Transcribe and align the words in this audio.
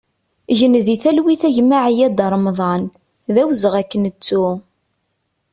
Gen 0.57 0.75
di 0.85 0.95
talwit 1.01 1.41
a 1.47 1.49
gma 1.55 1.77
Ayad 1.89 2.19
Remḍan, 2.33 2.83
d 3.33 3.35
awezɣi 3.41 3.77
ad 3.81 3.87
k-nettu! 3.91 4.45